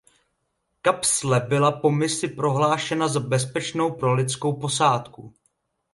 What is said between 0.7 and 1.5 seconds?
Kapsle